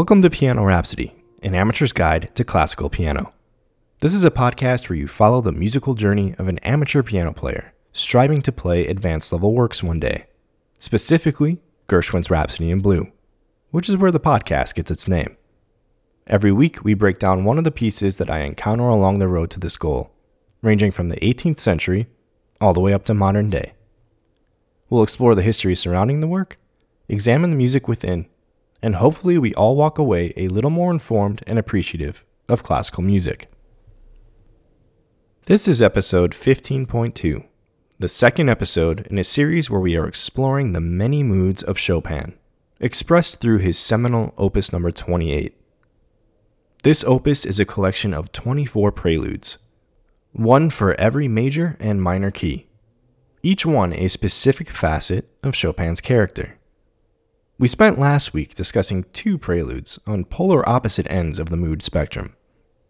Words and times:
Welcome 0.00 0.22
to 0.22 0.30
Piano 0.30 0.64
Rhapsody, 0.64 1.12
an 1.42 1.54
amateur's 1.54 1.92
guide 1.92 2.34
to 2.34 2.42
classical 2.42 2.88
piano. 2.88 3.34
This 3.98 4.14
is 4.14 4.24
a 4.24 4.30
podcast 4.30 4.88
where 4.88 4.96
you 4.96 5.06
follow 5.06 5.42
the 5.42 5.52
musical 5.52 5.92
journey 5.92 6.34
of 6.38 6.48
an 6.48 6.58
amateur 6.60 7.02
piano 7.02 7.34
player 7.34 7.74
striving 7.92 8.40
to 8.40 8.50
play 8.50 8.86
advanced 8.86 9.30
level 9.30 9.52
works 9.52 9.82
one 9.82 10.00
day, 10.00 10.24
specifically 10.78 11.60
Gershwin's 11.86 12.30
Rhapsody 12.30 12.70
in 12.70 12.80
Blue, 12.80 13.12
which 13.72 13.90
is 13.90 13.98
where 13.98 14.10
the 14.10 14.18
podcast 14.18 14.74
gets 14.74 14.90
its 14.90 15.06
name. 15.06 15.36
Every 16.26 16.50
week, 16.50 16.82
we 16.82 16.94
break 16.94 17.18
down 17.18 17.44
one 17.44 17.58
of 17.58 17.64
the 17.64 17.70
pieces 17.70 18.16
that 18.16 18.30
I 18.30 18.38
encounter 18.38 18.88
along 18.88 19.18
the 19.18 19.28
road 19.28 19.50
to 19.50 19.60
this 19.60 19.76
goal, 19.76 20.14
ranging 20.62 20.92
from 20.92 21.10
the 21.10 21.20
18th 21.20 21.60
century 21.60 22.06
all 22.58 22.72
the 22.72 22.80
way 22.80 22.94
up 22.94 23.04
to 23.04 23.12
modern 23.12 23.50
day. 23.50 23.74
We'll 24.88 25.02
explore 25.02 25.34
the 25.34 25.42
history 25.42 25.74
surrounding 25.74 26.20
the 26.20 26.26
work, 26.26 26.58
examine 27.06 27.50
the 27.50 27.56
music 27.56 27.86
within, 27.86 28.28
and 28.82 28.96
hopefully 28.96 29.38
we 29.38 29.54
all 29.54 29.76
walk 29.76 29.98
away 29.98 30.32
a 30.36 30.48
little 30.48 30.70
more 30.70 30.90
informed 30.90 31.42
and 31.46 31.58
appreciative 31.58 32.24
of 32.48 32.62
classical 32.62 33.02
music. 33.02 33.48
This 35.46 35.66
is 35.66 35.82
episode 35.82 36.32
15.2, 36.32 37.44
the 37.98 38.08
second 38.08 38.48
episode 38.48 39.06
in 39.08 39.18
a 39.18 39.24
series 39.24 39.68
where 39.68 39.80
we 39.80 39.96
are 39.96 40.06
exploring 40.06 40.72
the 40.72 40.80
many 40.80 41.22
moods 41.22 41.62
of 41.62 41.78
Chopin, 41.78 42.34
expressed 42.78 43.40
through 43.40 43.58
his 43.58 43.78
seminal 43.78 44.32
opus 44.38 44.72
number 44.72 44.90
28. 44.90 45.56
This 46.82 47.04
opus 47.04 47.44
is 47.44 47.60
a 47.60 47.64
collection 47.64 48.14
of 48.14 48.32
24 48.32 48.92
preludes, 48.92 49.58
one 50.32 50.70
for 50.70 50.94
every 50.94 51.26
major 51.26 51.76
and 51.80 52.00
minor 52.00 52.30
key, 52.30 52.68
each 53.42 53.66
one 53.66 53.92
a 53.92 54.08
specific 54.08 54.70
facet 54.70 55.28
of 55.42 55.54
Chopin's 55.54 56.00
character. 56.00 56.59
We 57.60 57.68
spent 57.68 57.98
last 57.98 58.32
week 58.32 58.54
discussing 58.54 59.04
two 59.12 59.36
preludes 59.36 59.98
on 60.06 60.24
polar 60.24 60.66
opposite 60.66 61.06
ends 61.10 61.38
of 61.38 61.50
the 61.50 61.58
mood 61.58 61.82
spectrum, 61.82 62.34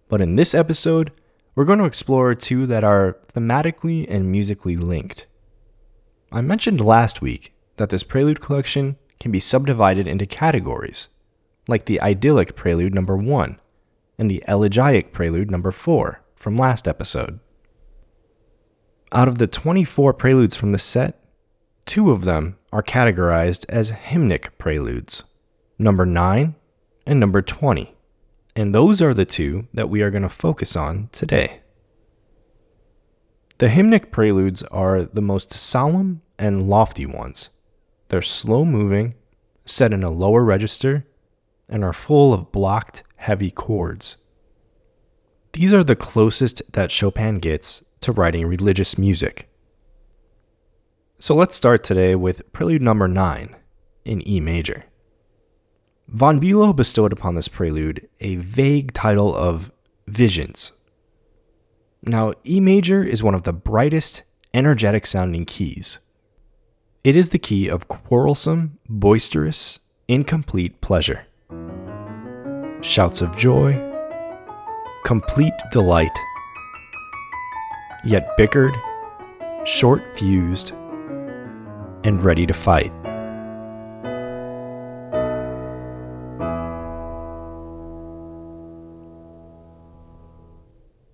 but 0.08 0.20
in 0.20 0.36
this 0.36 0.54
episode, 0.54 1.10
we're 1.56 1.64
going 1.64 1.80
to 1.80 1.86
explore 1.86 2.36
two 2.36 2.66
that 2.66 2.84
are 2.84 3.18
thematically 3.34 4.06
and 4.08 4.30
musically 4.30 4.76
linked. 4.76 5.26
I 6.30 6.40
mentioned 6.42 6.80
last 6.80 7.20
week 7.20 7.52
that 7.78 7.88
this 7.88 8.04
prelude 8.04 8.40
collection 8.40 8.96
can 9.18 9.32
be 9.32 9.40
subdivided 9.40 10.06
into 10.06 10.24
categories, 10.24 11.08
like 11.66 11.86
the 11.86 12.00
idyllic 12.00 12.54
prelude 12.54 12.94
number 12.94 13.16
1 13.16 13.58
and 14.20 14.30
the 14.30 14.44
elegiac 14.46 15.10
prelude 15.10 15.50
number 15.50 15.72
4 15.72 16.22
from 16.36 16.54
last 16.54 16.86
episode. 16.86 17.40
Out 19.10 19.26
of 19.26 19.38
the 19.38 19.48
24 19.48 20.12
preludes 20.14 20.54
from 20.54 20.70
the 20.70 20.78
set, 20.78 21.18
two 21.90 22.12
of 22.12 22.22
them 22.22 22.56
are 22.72 22.84
categorized 22.84 23.66
as 23.68 23.90
hymnic 23.90 24.50
preludes, 24.58 25.24
number 25.76 26.06
9 26.06 26.54
and 27.04 27.18
number 27.18 27.42
20. 27.42 27.96
And 28.54 28.72
those 28.72 29.02
are 29.02 29.12
the 29.12 29.24
two 29.24 29.66
that 29.74 29.90
we 29.90 30.00
are 30.00 30.10
going 30.12 30.22
to 30.22 30.28
focus 30.28 30.76
on 30.76 31.08
today. 31.10 31.62
The 33.58 33.66
hymnic 33.66 34.12
preludes 34.12 34.62
are 34.70 35.02
the 35.02 35.20
most 35.20 35.52
solemn 35.52 36.22
and 36.38 36.70
lofty 36.70 37.06
ones. 37.06 37.50
They're 38.06 38.22
slow 38.22 38.64
moving, 38.64 39.16
set 39.64 39.92
in 39.92 40.04
a 40.04 40.10
lower 40.10 40.44
register, 40.44 41.04
and 41.68 41.82
are 41.82 41.92
full 41.92 42.32
of 42.32 42.52
blocked, 42.52 43.02
heavy 43.16 43.50
chords. 43.50 44.16
These 45.54 45.72
are 45.72 45.82
the 45.82 45.96
closest 45.96 46.62
that 46.70 46.92
Chopin 46.92 47.40
gets 47.40 47.82
to 48.02 48.12
writing 48.12 48.46
religious 48.46 48.96
music. 48.96 49.49
So 51.22 51.34
let's 51.34 51.54
start 51.54 51.84
today 51.84 52.14
with 52.14 52.50
Prelude 52.54 52.80
number 52.80 53.06
9 53.06 53.54
in 54.06 54.26
E 54.26 54.40
major. 54.40 54.86
Von 56.08 56.40
Bülow 56.40 56.74
bestowed 56.74 57.12
upon 57.12 57.34
this 57.34 57.46
prelude 57.46 58.08
a 58.20 58.36
vague 58.36 58.94
title 58.94 59.36
of 59.36 59.70
Visions. 60.06 60.72
Now, 62.02 62.32
E 62.46 62.58
major 62.58 63.04
is 63.04 63.22
one 63.22 63.34
of 63.34 63.42
the 63.42 63.52
brightest, 63.52 64.22
energetic 64.54 65.04
sounding 65.04 65.44
keys. 65.44 65.98
It 67.04 67.16
is 67.16 67.28
the 67.28 67.38
key 67.38 67.68
of 67.68 67.86
quarrelsome, 67.86 68.78
boisterous, 68.88 69.78
incomplete 70.08 70.80
pleasure. 70.80 71.26
Shouts 72.80 73.20
of 73.20 73.36
joy, 73.36 73.78
complete 75.04 75.52
delight, 75.70 76.18
yet 78.06 78.38
bickered, 78.38 78.74
short 79.66 80.02
fused, 80.18 80.72
and 82.04 82.24
ready 82.24 82.46
to 82.46 82.52
fight. 82.52 82.92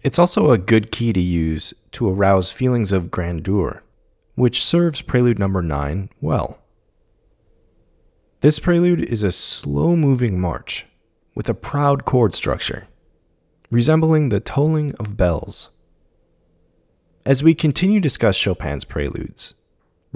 It's 0.02 0.20
also 0.20 0.52
a 0.52 0.58
good 0.58 0.92
key 0.92 1.12
to 1.12 1.20
use 1.20 1.74
to 1.90 2.08
arouse 2.08 2.52
feelings 2.52 2.92
of 2.92 3.10
grandeur, 3.10 3.82
which 4.36 4.62
serves 4.62 5.02
prelude 5.02 5.38
number 5.38 5.62
9 5.62 6.10
well. 6.20 6.58
This 8.40 8.60
prelude 8.60 9.00
is 9.00 9.24
a 9.24 9.32
slow 9.32 9.96
moving 9.96 10.40
march 10.40 10.86
with 11.34 11.48
a 11.48 11.54
proud 11.54 12.04
chord 12.04 12.34
structure, 12.34 12.86
resembling 13.70 14.28
the 14.28 14.38
tolling 14.38 14.94
of 14.94 15.16
bells. 15.16 15.70
As 17.24 17.42
we 17.42 17.54
continue 17.54 17.98
to 17.98 18.04
discuss 18.04 18.36
Chopin's 18.36 18.84
preludes, 18.84 19.54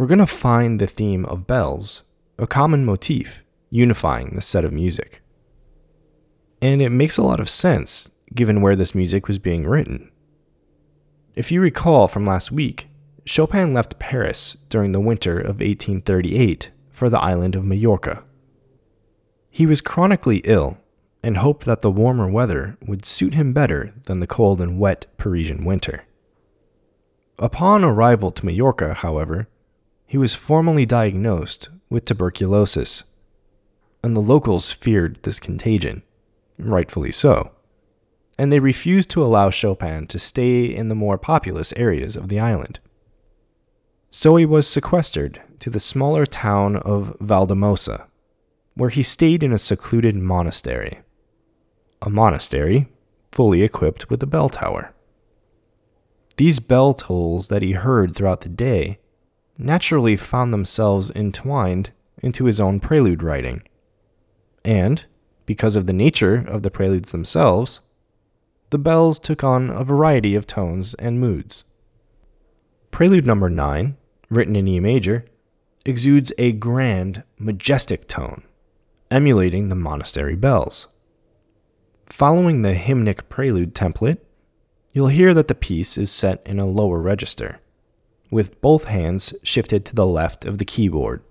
we're 0.00 0.06
going 0.06 0.18
to 0.18 0.26
find 0.26 0.80
the 0.80 0.86
theme 0.86 1.26
of 1.26 1.46
bells, 1.46 2.04
a 2.38 2.46
common 2.46 2.86
motif 2.86 3.44
unifying 3.68 4.34
the 4.34 4.40
set 4.40 4.64
of 4.64 4.72
music. 4.72 5.20
And 6.62 6.80
it 6.80 6.88
makes 6.88 7.18
a 7.18 7.22
lot 7.22 7.38
of 7.38 7.50
sense 7.50 8.10
given 8.34 8.62
where 8.62 8.74
this 8.74 8.94
music 8.94 9.28
was 9.28 9.38
being 9.38 9.66
written. 9.66 10.10
If 11.34 11.52
you 11.52 11.60
recall 11.60 12.08
from 12.08 12.24
last 12.24 12.50
week, 12.50 12.88
Chopin 13.26 13.74
left 13.74 13.98
Paris 13.98 14.56
during 14.70 14.92
the 14.92 15.00
winter 15.00 15.38
of 15.38 15.60
1838 15.60 16.70
for 16.88 17.10
the 17.10 17.20
island 17.20 17.54
of 17.54 17.66
Majorca. 17.66 18.24
He 19.50 19.66
was 19.66 19.82
chronically 19.82 20.38
ill 20.44 20.78
and 21.22 21.36
hoped 21.36 21.66
that 21.66 21.82
the 21.82 21.90
warmer 21.90 22.26
weather 22.26 22.78
would 22.86 23.04
suit 23.04 23.34
him 23.34 23.52
better 23.52 23.92
than 24.06 24.20
the 24.20 24.26
cold 24.26 24.62
and 24.62 24.80
wet 24.80 25.04
Parisian 25.18 25.62
winter. 25.62 26.06
Upon 27.38 27.84
arrival 27.84 28.30
to 28.30 28.46
Majorca, 28.46 28.94
however, 28.94 29.46
he 30.10 30.18
was 30.18 30.34
formally 30.34 30.84
diagnosed 30.84 31.70
with 31.88 32.04
tuberculosis, 32.04 33.04
and 34.02 34.14
the 34.14 34.20
locals 34.20 34.72
feared 34.72 35.22
this 35.22 35.40
contagion, 35.40 36.02
rightfully 36.58 37.12
so 37.12 37.52
and 38.40 38.50
they 38.50 38.58
refused 38.58 39.10
to 39.10 39.22
allow 39.22 39.50
Chopin 39.50 40.06
to 40.06 40.18
stay 40.18 40.64
in 40.64 40.88
the 40.88 40.94
more 40.94 41.18
populous 41.18 41.74
areas 41.76 42.16
of 42.16 42.28
the 42.30 42.40
island. 42.40 42.80
So 44.08 44.36
he 44.36 44.46
was 44.46 44.66
sequestered 44.66 45.42
to 45.58 45.68
the 45.68 45.78
smaller 45.78 46.24
town 46.24 46.76
of 46.76 47.14
Valldemossa, 47.20 48.06
where 48.72 48.88
he 48.88 49.02
stayed 49.02 49.42
in 49.42 49.52
a 49.52 49.58
secluded 49.58 50.16
monastery. 50.16 51.00
A 52.00 52.08
monastery 52.08 52.88
fully 53.30 53.62
equipped 53.62 54.08
with 54.08 54.22
a 54.22 54.26
bell 54.26 54.48
tower. 54.48 54.94
These 56.38 56.60
bell 56.60 56.94
tolls 56.94 57.48
that 57.48 57.60
he 57.60 57.72
heard 57.72 58.16
throughout 58.16 58.40
the 58.40 58.48
day 58.48 59.00
naturally 59.60 60.16
found 60.16 60.52
themselves 60.52 61.10
entwined 61.10 61.90
into 62.22 62.44
his 62.44 62.60
own 62.60 62.80
prelude 62.80 63.22
writing. 63.22 63.62
And, 64.64 65.04
because 65.46 65.76
of 65.76 65.86
the 65.86 65.92
nature 65.92 66.44
of 66.46 66.62
the 66.62 66.70
preludes 66.70 67.12
themselves, 67.12 67.80
the 68.70 68.78
bells 68.78 69.18
took 69.18 69.42
on 69.42 69.70
a 69.70 69.84
variety 69.84 70.34
of 70.34 70.46
tones 70.46 70.94
and 70.94 71.20
moods. 71.20 71.64
Prelude 72.90 73.26
number 73.26 73.50
9, 73.50 73.96
written 74.28 74.56
in 74.56 74.68
E 74.68 74.80
major, 74.80 75.24
exudes 75.84 76.32
a 76.38 76.52
grand, 76.52 77.22
majestic 77.38 78.06
tone, 78.06 78.42
emulating 79.10 79.68
the 79.68 79.74
monastery 79.74 80.36
bells. 80.36 80.88
Following 82.06 82.62
the 82.62 82.74
hymnic 82.74 83.28
prelude 83.28 83.74
template, 83.74 84.18
you'll 84.92 85.08
hear 85.08 85.32
that 85.34 85.48
the 85.48 85.54
piece 85.54 85.96
is 85.96 86.10
set 86.10 86.44
in 86.46 86.58
a 86.58 86.66
lower 86.66 87.00
register, 87.00 87.60
with 88.30 88.60
both 88.60 88.84
hands 88.84 89.34
shifted 89.42 89.84
to 89.84 89.94
the 89.94 90.06
left 90.06 90.44
of 90.44 90.58
the 90.58 90.64
keyboard. 90.64 91.22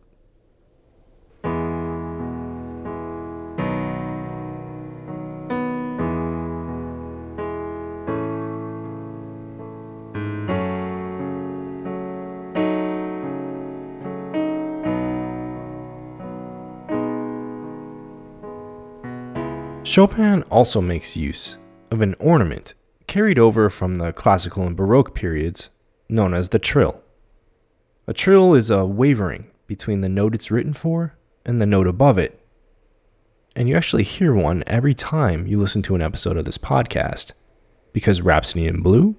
Chopin 19.89 20.43
also 20.51 20.81
makes 20.81 21.17
use 21.17 21.57
of 21.89 22.03
an 22.03 22.13
ornament 22.19 22.75
carried 23.07 23.39
over 23.39 23.71
from 23.71 23.95
the 23.95 24.13
classical 24.13 24.67
and 24.67 24.75
baroque 24.75 25.15
periods 25.15 25.71
known 26.09 26.33
as 26.33 26.49
the 26.49 26.59
trill. 26.59 27.01
A 28.07 28.13
trill 28.13 28.55
is 28.55 28.69
a 28.69 28.85
wavering 28.85 29.51
between 29.67 30.01
the 30.01 30.09
note 30.09 30.33
it's 30.33 30.49
written 30.49 30.73
for 30.73 31.15
and 31.45 31.61
the 31.61 31.67
note 31.67 31.87
above 31.87 32.17
it. 32.17 32.35
and 33.55 33.67
you 33.67 33.75
actually 33.75 34.03
hear 34.03 34.33
one 34.33 34.63
every 34.67 34.93
time 34.93 35.45
you 35.45 35.59
listen 35.59 35.81
to 35.81 35.93
an 35.95 36.01
episode 36.01 36.37
of 36.37 36.45
this 36.45 36.57
podcast, 36.57 37.33
because 37.91 38.21
Rhapsody 38.21 38.65
in 38.67 38.81
Blue 38.81 39.15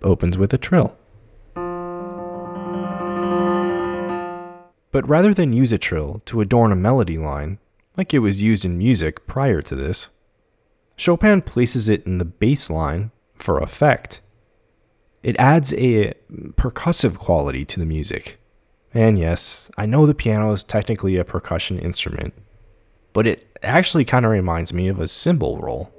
opens 0.00 0.38
with 0.38 0.54
a 0.54 0.58
trill. 0.58 0.96
But 4.90 5.08
rather 5.08 5.34
than 5.34 5.52
use 5.52 5.72
a 5.72 5.78
trill 5.78 6.22
to 6.26 6.40
adorn 6.40 6.72
a 6.72 6.76
melody 6.76 7.18
line, 7.18 7.58
like 7.96 8.14
it 8.14 8.20
was 8.20 8.42
used 8.42 8.64
in 8.64 8.78
music 8.78 9.26
prior 9.26 9.60
to 9.62 9.74
this, 9.74 10.10
Chopin 10.96 11.42
places 11.42 11.88
it 11.88 12.06
in 12.06 12.18
the 12.18 12.24
bass 12.24 12.70
line 12.70 13.10
for 13.34 13.58
effect. 13.58 14.20
It 15.22 15.36
adds 15.36 15.72
a 15.72 16.14
percussive 16.52 17.18
quality 17.18 17.64
to 17.64 17.80
the 17.80 17.86
music. 17.86 18.38
And 18.94 19.18
yes, 19.18 19.70
I 19.76 19.84
know 19.84 20.06
the 20.06 20.14
piano 20.14 20.52
is 20.52 20.62
technically 20.62 21.16
a 21.16 21.24
percussion 21.24 21.78
instrument, 21.78 22.34
but 23.12 23.26
it 23.26 23.46
actually 23.62 24.04
kind 24.04 24.24
of 24.24 24.30
reminds 24.30 24.72
me 24.72 24.88
of 24.88 25.00
a 25.00 25.08
cymbal 25.08 25.58
roll. 25.58 25.90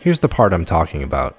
Here's 0.00 0.20
the 0.20 0.28
part 0.28 0.54
I'm 0.54 0.64
talking 0.64 1.02
about. 1.02 1.36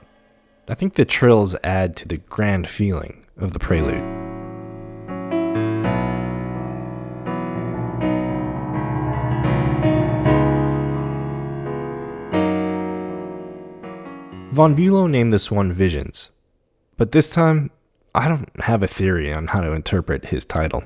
I 0.67 0.75
think 0.75 0.93
the 0.93 1.05
trills 1.05 1.55
add 1.63 1.97
to 1.97 2.07
the 2.07 2.17
grand 2.17 2.69
feeling 2.69 3.25
of 3.37 3.53
the 3.53 3.59
prelude. 3.59 4.20
Von 14.61 14.75
Bülow 14.75 15.09
named 15.09 15.33
this 15.33 15.49
one 15.49 15.71
Visions, 15.71 16.29
but 16.95 17.13
this 17.13 17.31
time 17.31 17.71
I 18.13 18.27
don't 18.27 18.47
have 18.61 18.83
a 18.83 18.87
theory 18.87 19.33
on 19.33 19.47
how 19.47 19.61
to 19.61 19.71
interpret 19.71 20.25
his 20.25 20.45
title. 20.45 20.83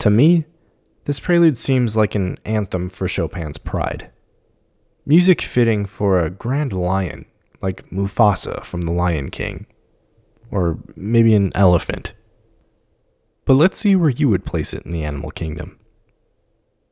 To 0.00 0.10
me, 0.10 0.44
this 1.06 1.20
prelude 1.20 1.56
seems 1.56 1.96
like 1.96 2.14
an 2.14 2.36
anthem 2.44 2.90
for 2.90 3.08
Chopin's 3.08 3.56
pride. 3.56 4.10
Music 5.06 5.40
fitting 5.40 5.86
for 5.86 6.18
a 6.18 6.28
grand 6.28 6.74
lion, 6.74 7.24
like 7.62 7.88
Mufasa 7.88 8.62
from 8.62 8.82
The 8.82 8.92
Lion 8.92 9.30
King, 9.30 9.64
or 10.50 10.80
maybe 10.94 11.34
an 11.34 11.52
elephant. 11.54 12.12
But 13.46 13.54
let's 13.54 13.78
see 13.78 13.96
where 13.96 14.10
you 14.10 14.28
would 14.28 14.44
place 14.44 14.74
it 14.74 14.84
in 14.84 14.90
the 14.90 15.04
animal 15.04 15.30
kingdom. 15.30 15.78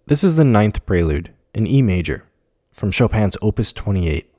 This 0.07 0.25
is 0.25 0.37
the 0.37 0.45
ninth 0.45 0.87
prelude 0.87 1.35
in 1.53 1.67
E 1.67 1.83
major 1.83 2.25
from 2.73 2.91
Chopin's 2.91 3.37
Opus 3.43 3.71
28. 3.75 4.33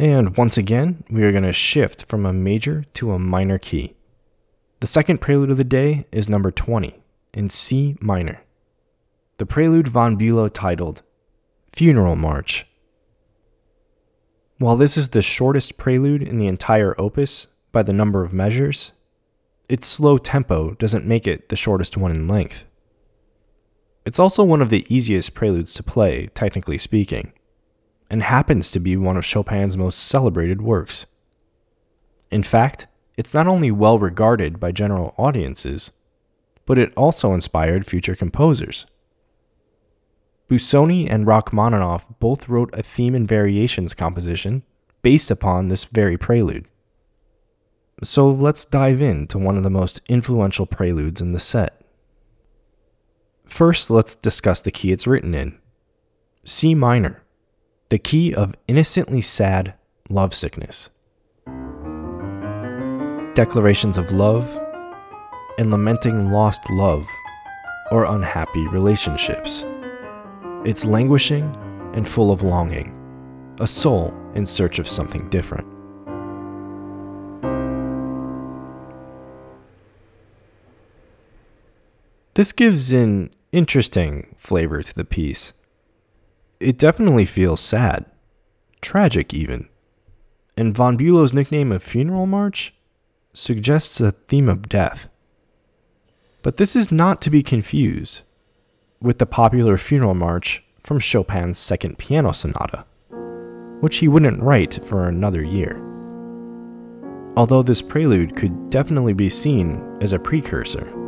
And 0.00 0.34
once 0.38 0.56
again, 0.56 1.04
we 1.10 1.24
are 1.24 1.30
going 1.30 1.44
to 1.44 1.52
shift 1.52 2.06
from 2.06 2.24
a 2.24 2.32
major 2.32 2.86
to 2.94 3.12
a 3.12 3.18
minor 3.18 3.58
key. 3.58 3.96
The 4.80 4.86
second 4.86 5.20
prelude 5.20 5.50
of 5.50 5.58
the 5.58 5.62
day 5.62 6.06
is 6.10 6.26
number 6.26 6.50
20 6.50 6.98
in 7.34 7.50
C 7.50 7.98
minor. 8.00 8.40
The 9.36 9.44
prelude 9.44 9.88
von 9.88 10.18
Bülow 10.18 10.50
titled 10.50 11.02
Funeral 11.68 12.16
March. 12.16 12.66
While 14.56 14.76
this 14.76 14.96
is 14.96 15.10
the 15.10 15.20
shortest 15.20 15.76
prelude 15.76 16.22
in 16.22 16.38
the 16.38 16.46
entire 16.46 16.98
opus 16.98 17.48
by 17.70 17.82
the 17.82 17.92
number 17.92 18.22
of 18.22 18.32
measures, 18.32 18.92
its 19.68 19.86
slow 19.86 20.16
tempo 20.16 20.72
doesn't 20.76 21.04
make 21.04 21.26
it 21.26 21.50
the 21.50 21.56
shortest 21.56 21.98
one 21.98 22.10
in 22.10 22.26
length. 22.26 22.64
It's 24.06 24.18
also 24.18 24.44
one 24.44 24.62
of 24.62 24.70
the 24.70 24.86
easiest 24.88 25.34
preludes 25.34 25.74
to 25.74 25.82
play, 25.82 26.28
technically 26.28 26.78
speaking 26.78 27.34
and 28.10 28.22
happens 28.22 28.72
to 28.72 28.80
be 28.80 28.96
one 28.96 29.16
of 29.16 29.24
Chopin's 29.24 29.76
most 29.76 29.98
celebrated 29.98 30.60
works. 30.60 31.06
In 32.30 32.42
fact, 32.42 32.88
it's 33.16 33.32
not 33.32 33.46
only 33.46 33.70
well 33.70 33.98
regarded 33.98 34.58
by 34.58 34.72
general 34.72 35.14
audiences, 35.16 35.92
but 36.66 36.78
it 36.78 36.92
also 36.96 37.32
inspired 37.32 37.86
future 37.86 38.14
composers. 38.14 38.86
Busoni 40.48 41.08
and 41.08 41.26
Rachmaninoff 41.26 42.08
both 42.18 42.48
wrote 42.48 42.70
a 42.72 42.82
theme 42.82 43.14
and 43.14 43.28
variations 43.28 43.94
composition 43.94 44.64
based 45.02 45.30
upon 45.30 45.68
this 45.68 45.84
very 45.84 46.18
prelude. 46.18 46.66
So 48.02 48.28
let's 48.28 48.64
dive 48.64 49.00
into 49.00 49.38
one 49.38 49.56
of 49.56 49.62
the 49.62 49.70
most 49.70 50.00
influential 50.08 50.66
preludes 50.66 51.20
in 51.20 51.32
the 51.32 51.38
set. 51.38 51.80
First, 53.44 53.90
let's 53.90 54.14
discuss 54.14 54.62
the 54.62 54.70
key 54.70 54.90
it's 54.90 55.06
written 55.06 55.34
in 55.34 55.58
C 56.44 56.74
minor 56.74 57.22
the 57.90 57.98
key 57.98 58.32
of 58.32 58.54
innocently 58.68 59.20
sad 59.20 59.74
lovesickness. 60.08 60.90
Declarations 63.34 63.98
of 63.98 64.12
love 64.12 64.48
and 65.58 65.72
lamenting 65.72 66.30
lost 66.30 66.62
love 66.70 67.04
or 67.90 68.04
unhappy 68.04 68.66
relationships. 68.68 69.64
It's 70.64 70.84
languishing 70.84 71.52
and 71.92 72.08
full 72.08 72.30
of 72.30 72.44
longing, 72.44 72.94
a 73.58 73.66
soul 73.66 74.14
in 74.36 74.46
search 74.46 74.78
of 74.78 74.86
something 74.86 75.28
different. 75.28 75.66
This 82.34 82.52
gives 82.52 82.92
an 82.92 83.30
interesting 83.50 84.32
flavor 84.38 84.80
to 84.80 84.94
the 84.94 85.04
piece 85.04 85.54
it 86.60 86.78
definitely 86.78 87.24
feels 87.24 87.60
sad, 87.60 88.04
tragic 88.82 89.32
even. 89.32 89.68
And 90.56 90.76
Von 90.76 90.98
Bülow's 90.98 91.32
nickname 91.32 91.72
of 91.72 91.82
Funeral 91.82 92.26
March 92.26 92.74
suggests 93.32 94.00
a 94.00 94.12
theme 94.12 94.48
of 94.48 94.68
death. 94.68 95.08
But 96.42 96.58
this 96.58 96.76
is 96.76 96.92
not 96.92 97.22
to 97.22 97.30
be 97.30 97.42
confused 97.42 98.22
with 99.00 99.18
the 99.18 99.26
popular 99.26 99.78
funeral 99.78 100.14
march 100.14 100.62
from 100.84 100.98
Chopin's 100.98 101.58
Second 101.58 101.96
Piano 101.98 102.32
Sonata, 102.32 102.84
which 103.80 103.98
he 103.98 104.08
wouldn't 104.08 104.42
write 104.42 104.82
for 104.84 105.08
another 105.08 105.42
year. 105.42 105.82
Although 107.36 107.62
this 107.62 107.80
prelude 107.80 108.36
could 108.36 108.68
definitely 108.68 109.14
be 109.14 109.28
seen 109.28 109.82
as 110.02 110.12
a 110.12 110.18
precursor. 110.18 110.99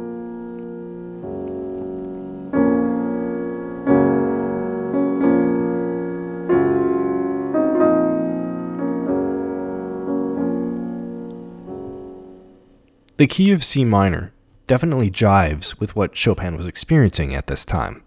The 13.23 13.29
key 13.29 13.52
of 13.52 13.62
C 13.62 13.85
minor 13.85 14.33
definitely 14.67 15.09
jives 15.09 15.79
with 15.79 15.95
what 15.95 16.17
Chopin 16.17 16.57
was 16.57 16.67
experiencing 16.67 17.37
at 17.37 17.47
this 17.47 17.64
time. 17.64 18.02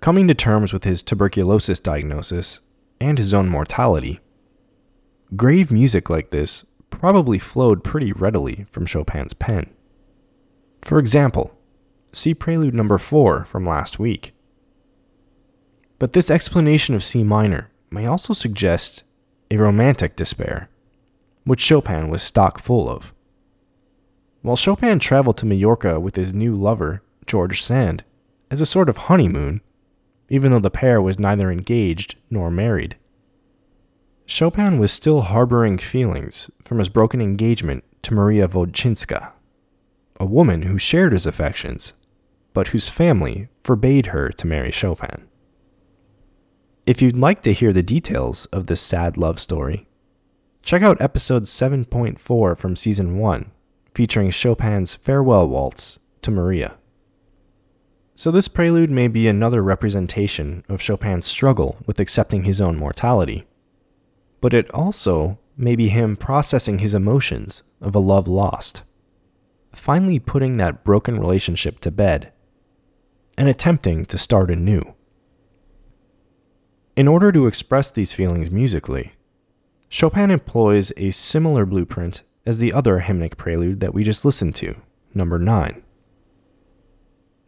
Coming 0.00 0.26
to 0.26 0.34
terms 0.34 0.72
with 0.72 0.84
his 0.84 1.02
tuberculosis 1.02 1.78
diagnosis 1.80 2.60
and 2.98 3.18
his 3.18 3.34
own 3.34 3.50
mortality, 3.50 4.20
grave 5.36 5.70
music 5.70 6.08
like 6.08 6.30
this 6.30 6.64
probably 6.88 7.38
flowed 7.38 7.84
pretty 7.84 8.10
readily 8.10 8.64
from 8.70 8.86
Chopin's 8.86 9.34
pen. 9.34 9.68
For 10.80 10.98
example, 10.98 11.54
see 12.14 12.32
Prelude 12.32 12.72
number 12.72 12.96
4 12.96 13.44
from 13.44 13.66
last 13.66 13.98
week. 13.98 14.32
But 15.98 16.14
this 16.14 16.30
explanation 16.30 16.94
of 16.94 17.04
C 17.04 17.22
minor 17.22 17.70
may 17.90 18.06
also 18.06 18.32
suggest 18.32 19.04
a 19.50 19.58
romantic 19.58 20.16
despair, 20.16 20.70
which 21.44 21.60
Chopin 21.60 22.08
was 22.08 22.22
stock 22.22 22.58
full 22.58 22.88
of. 22.88 23.12
While 24.42 24.56
Chopin 24.56 24.98
traveled 24.98 25.36
to 25.38 25.46
Majorca 25.46 26.00
with 26.00 26.16
his 26.16 26.32
new 26.32 26.56
lover, 26.56 27.02
George 27.26 27.62
Sand, 27.62 28.04
as 28.50 28.60
a 28.62 28.66
sort 28.66 28.88
of 28.88 28.96
honeymoon, 28.96 29.60
even 30.30 30.50
though 30.50 30.60
the 30.60 30.70
pair 30.70 31.02
was 31.02 31.18
neither 31.18 31.50
engaged 31.50 32.16
nor 32.30 32.50
married. 32.50 32.96
Chopin 34.24 34.78
was 34.78 34.92
still 34.92 35.22
harboring 35.22 35.76
feelings 35.76 36.50
from 36.62 36.78
his 36.78 36.88
broken 36.88 37.20
engagement 37.20 37.84
to 38.02 38.14
Maria 38.14 38.48
Wodzinska, 38.48 39.32
a 40.18 40.24
woman 40.24 40.62
who 40.62 40.78
shared 40.78 41.12
his 41.12 41.26
affections, 41.26 41.92
but 42.54 42.68
whose 42.68 42.88
family 42.88 43.48
forbade 43.62 44.06
her 44.06 44.30
to 44.30 44.46
marry 44.46 44.70
Chopin. 44.70 45.28
If 46.86 47.02
you'd 47.02 47.18
like 47.18 47.42
to 47.42 47.52
hear 47.52 47.72
the 47.72 47.82
details 47.82 48.46
of 48.46 48.66
this 48.66 48.80
sad 48.80 49.18
love 49.18 49.38
story, 49.38 49.86
check 50.62 50.80
out 50.80 51.00
episode 51.00 51.44
7.4 51.44 52.56
from 52.56 52.74
season 52.74 53.18
1 53.18 53.50
featuring 54.00 54.30
Chopin's 54.30 54.94
Farewell 54.94 55.46
Waltz 55.46 55.98
to 56.22 56.30
Maria. 56.30 56.78
So, 58.14 58.30
this 58.30 58.48
prelude 58.48 58.90
may 58.90 59.08
be 59.08 59.28
another 59.28 59.62
representation 59.62 60.64
of 60.70 60.80
Chopin's 60.80 61.26
struggle 61.26 61.76
with 61.84 62.00
accepting 62.00 62.44
his 62.44 62.62
own 62.62 62.78
mortality, 62.78 63.46
but 64.40 64.54
it 64.54 64.70
also 64.70 65.38
may 65.54 65.76
be 65.76 65.90
him 65.90 66.16
processing 66.16 66.78
his 66.78 66.94
emotions 66.94 67.62
of 67.82 67.94
a 67.94 67.98
love 67.98 68.26
lost, 68.26 68.84
finally 69.74 70.18
putting 70.18 70.56
that 70.56 70.82
broken 70.82 71.20
relationship 71.20 71.78
to 71.80 71.90
bed, 71.90 72.32
and 73.36 73.50
attempting 73.50 74.06
to 74.06 74.16
start 74.16 74.50
anew. 74.50 74.94
In 76.96 77.06
order 77.06 77.30
to 77.32 77.46
express 77.46 77.90
these 77.90 78.14
feelings 78.14 78.50
musically, 78.50 79.12
Chopin 79.90 80.30
employs 80.30 80.90
a 80.96 81.10
similar 81.10 81.66
blueprint 81.66 82.22
as 82.46 82.58
the 82.58 82.72
other 82.72 83.00
hymnic 83.00 83.36
prelude 83.36 83.80
that 83.80 83.94
we 83.94 84.02
just 84.02 84.24
listened 84.24 84.54
to, 84.56 84.76
number 85.14 85.38
9. 85.38 85.82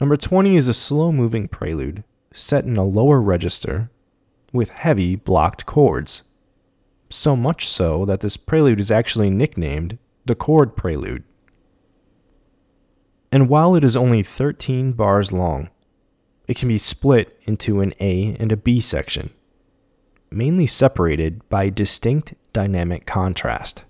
Number 0.01 0.17
20 0.17 0.57
is 0.57 0.69
a 0.69 0.75
slow 0.75 1.13
moving 1.13 1.49
prelude 1.49 2.05
set 2.33 2.65
in 2.65 2.77
a 2.77 2.85
lower 2.85 3.21
register 3.21 3.91
with 4.53 4.71
heavy 4.71 5.17
blocked 5.17 5.67
chords. 5.67 6.23
So 7.09 7.37
much 7.37 7.69
so 7.69 8.05
that 8.07 8.21
this 8.21 8.37
prelude 8.37 8.81
is 8.81 8.91
actually 8.91 9.31
nicknamed 9.31 9.99
the 10.25 10.35
chord 10.35 10.77
prelude. 10.77 11.25
And 13.31 13.49
while 13.49 13.75
it 13.75 13.85
is 13.85 13.97
only 13.97 14.23
13 14.23 14.93
bars 14.93 15.33
long, 15.33 15.71
it 16.49 16.57
can 16.57 16.69
be 16.69 16.79
split 16.79 17.39
into 17.45 17.81
an 17.81 17.95
A 18.01 18.37
and 18.39 18.53
a 18.53 18.57
B 18.57 18.81
section, 18.81 19.31
mainly 20.31 20.67
separated 20.67 21.49
by 21.49 21.71
distinct 21.71 22.35
dynamic 22.53 23.07
contrast. 23.07 23.85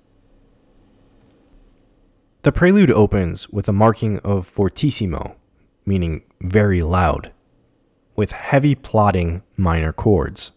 The 2.43 2.51
prelude 2.51 2.91
opens 2.91 3.49
with 3.51 3.69
a 3.69 3.73
marking 3.73 4.19
of 4.19 4.49
fortissimo, 4.49 5.37
meaning 5.87 6.25
very 6.41 6.83
loud, 6.83 7.31
with 8.17 8.33
heavy 8.33 8.75
plodding 8.75 9.43
minor 9.57 9.93
chords, 9.93 10.51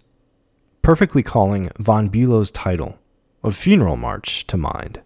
perfectly 0.81 1.21
calling 1.21 1.69
von 1.77 2.09
Bülow's 2.09 2.49
title 2.49 2.97
of 3.43 3.55
Funeral 3.55 3.97
March 3.97 4.47
to 4.47 4.57
mind. 4.57 5.01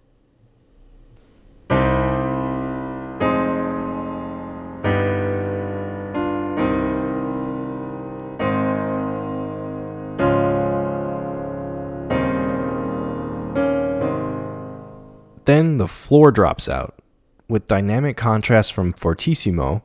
Then 15.49 15.77
the 15.77 15.87
floor 15.87 16.31
drops 16.31 16.69
out, 16.69 16.99
with 17.47 17.65
dynamic 17.65 18.15
contrast 18.15 18.71
from 18.71 18.93
fortissimo 18.93 19.81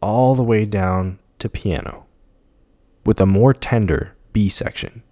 all 0.00 0.36
the 0.36 0.44
way 0.44 0.64
down 0.64 1.18
to 1.40 1.48
piano, 1.48 2.06
with 3.04 3.20
a 3.20 3.26
more 3.26 3.52
tender 3.52 4.16
B 4.32 4.48
section, 4.48 5.02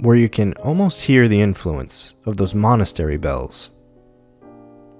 where 0.00 0.16
you 0.16 0.28
can 0.28 0.52
almost 0.56 1.04
hear 1.04 1.28
the 1.28 1.40
influence 1.40 2.12
of 2.26 2.36
those 2.36 2.54
monastery 2.54 3.16
bells, 3.16 3.70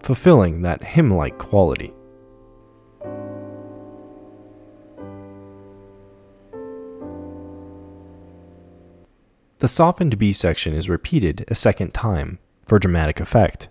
fulfilling 0.01 0.63
that 0.63 0.83
hymn 0.83 1.13
like 1.13 1.37
quality. 1.37 1.93
The 9.59 9.69
softened 9.69 10.17
B 10.17 10.33
section 10.33 10.73
is 10.73 10.89
repeated 10.89 11.45
a 11.49 11.55
second 11.55 11.93
time 11.93 12.39
for 12.67 12.79
dramatic 12.79 13.21
effect. 13.21 13.69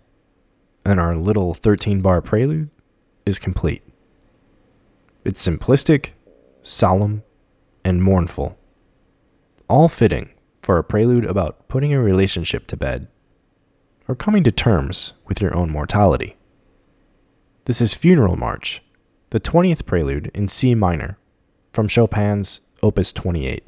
And 0.86 1.00
our 1.00 1.16
little 1.16 1.54
13 1.54 2.02
bar 2.02 2.22
prelude 2.22 2.70
is 3.26 3.40
complete. 3.40 3.84
It's 5.24 5.46
simplistic, 5.46 6.10
solemn, 6.62 7.24
and 7.86 8.04
mournful, 8.04 8.58
all 9.70 9.88
fitting 9.88 10.30
for 10.62 10.78
a 10.78 10.84
prelude 10.84 11.26
about 11.26 11.68
putting 11.68 11.94
a 11.94 12.02
relationship 12.02 12.68
to 12.68 12.78
bed 12.78 13.08
or 14.08 14.16
coming 14.16 14.44
to 14.44 14.52
terms 14.52 15.14
with 15.26 15.42
your 15.42 15.56
own 15.56 15.70
mortality. 15.70 16.36
This 17.66 17.82
is 17.82 17.94
Funeral 17.94 18.36
March, 18.36 18.82
the 19.30 19.40
20th 19.40 19.86
prelude 19.86 20.30
in 20.34 20.48
C 20.48 20.76
minor 20.76 21.18
from 21.72 21.88
Chopin's 21.88 22.62
Opus 22.82 23.14
28. 23.14 23.64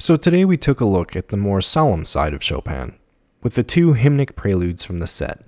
So 0.00 0.16
today 0.16 0.46
we 0.46 0.56
took 0.56 0.80
a 0.80 0.86
look 0.86 1.14
at 1.14 1.28
the 1.28 1.36
more 1.36 1.60
solemn 1.60 2.06
side 2.06 2.32
of 2.32 2.42
Chopin, 2.42 2.98
with 3.42 3.52
the 3.52 3.62
two 3.62 3.92
hymnic 3.92 4.34
preludes 4.34 4.82
from 4.82 4.98
the 4.98 5.06
set. 5.06 5.44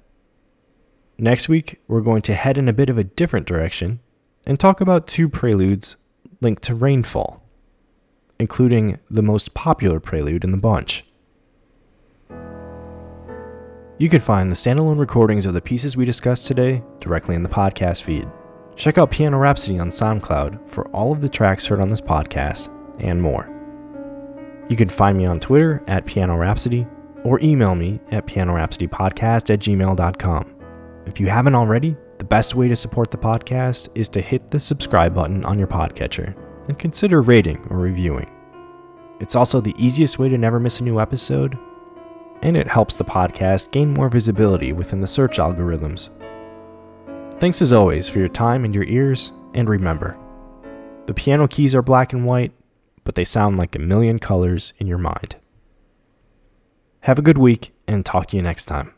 Next 1.16 1.48
week, 1.48 1.80
we're 1.88 2.02
going 2.02 2.20
to 2.20 2.34
head 2.34 2.58
in 2.58 2.68
a 2.68 2.74
bit 2.74 2.90
of 2.90 2.98
a 2.98 3.04
different 3.04 3.46
direction 3.46 4.00
and 4.44 4.60
talk 4.60 4.82
about 4.82 5.06
two 5.06 5.30
preludes 5.30 5.96
linked 6.42 6.62
to 6.64 6.74
rainfall, 6.74 7.42
including 8.38 8.98
the 9.08 9.22
most 9.22 9.54
popular 9.54 9.98
prelude 9.98 10.44
in 10.44 10.50
the 10.50 10.58
bunch. 10.58 11.02
You 13.96 14.10
can 14.10 14.20
find 14.20 14.50
the 14.50 14.56
standalone 14.56 14.98
recordings 14.98 15.46
of 15.46 15.54
the 15.54 15.62
pieces 15.62 15.96
we 15.96 16.04
discussed 16.04 16.46
today 16.46 16.82
directly 17.00 17.36
in 17.36 17.42
the 17.42 17.48
podcast 17.48 18.02
feed. 18.02 18.28
Check 18.76 18.98
out 18.98 19.12
Piano 19.12 19.38
Rhapsody 19.38 19.78
on 19.78 19.88
SoundCloud 19.88 20.68
for 20.68 20.88
all 20.88 21.10
of 21.10 21.22
the 21.22 21.28
tracks 21.30 21.64
heard 21.64 21.80
on 21.80 21.88
this 21.88 22.02
podcast 22.02 22.68
and 23.00 23.22
more. 23.22 23.61
You 24.68 24.76
can 24.76 24.88
find 24.88 25.18
me 25.18 25.26
on 25.26 25.40
Twitter 25.40 25.82
at 25.86 26.06
Piano 26.06 26.36
Rhapsody 26.36 26.86
or 27.24 27.40
email 27.40 27.74
me 27.74 28.00
at 28.10 28.26
pianorhapsodypodcast 28.26 29.50
at 29.50 29.60
gmail.com. 29.60 30.54
If 31.06 31.20
you 31.20 31.26
haven't 31.26 31.54
already, 31.54 31.96
the 32.18 32.24
best 32.24 32.54
way 32.54 32.68
to 32.68 32.76
support 32.76 33.10
the 33.10 33.18
podcast 33.18 33.88
is 33.94 34.08
to 34.10 34.20
hit 34.20 34.50
the 34.50 34.60
subscribe 34.60 35.14
button 35.14 35.44
on 35.44 35.58
your 35.58 35.66
podcatcher 35.66 36.34
and 36.68 36.78
consider 36.78 37.22
rating 37.22 37.66
or 37.70 37.78
reviewing. 37.78 38.30
It's 39.20 39.36
also 39.36 39.60
the 39.60 39.74
easiest 39.76 40.18
way 40.18 40.28
to 40.28 40.38
never 40.38 40.60
miss 40.60 40.80
a 40.80 40.84
new 40.84 41.00
episode, 41.00 41.58
and 42.42 42.56
it 42.56 42.68
helps 42.68 42.96
the 42.96 43.04
podcast 43.04 43.70
gain 43.72 43.92
more 43.92 44.08
visibility 44.08 44.72
within 44.72 45.00
the 45.00 45.06
search 45.06 45.38
algorithms. 45.38 46.10
Thanks 47.40 47.62
as 47.62 47.72
always 47.72 48.08
for 48.08 48.20
your 48.20 48.28
time 48.28 48.64
and 48.64 48.74
your 48.74 48.84
ears, 48.84 49.32
and 49.54 49.68
remember, 49.68 50.16
the 51.06 51.14
piano 51.14 51.48
keys 51.48 51.74
are 51.74 51.82
black 51.82 52.12
and 52.12 52.24
white, 52.24 52.52
but 53.04 53.14
they 53.14 53.24
sound 53.24 53.56
like 53.56 53.74
a 53.74 53.80
million 53.80 54.18
colors 54.18 54.72
in 54.78 54.86
your 54.86 54.98
mind. 54.98 55.36
Have 57.00 57.18
a 57.18 57.22
good 57.22 57.38
week, 57.38 57.74
and 57.86 58.04
talk 58.06 58.28
to 58.28 58.36
you 58.36 58.42
next 58.42 58.66
time. 58.66 58.94